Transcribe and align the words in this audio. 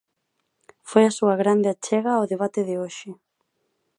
Foi 0.89 1.03
a 1.07 1.15
súa 1.17 1.35
grande 1.41 1.67
achega 1.73 2.11
ao 2.15 2.29
debate 2.33 2.61
de 2.67 2.75
hoxe. 2.81 3.09